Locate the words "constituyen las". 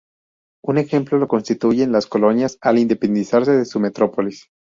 1.27-2.07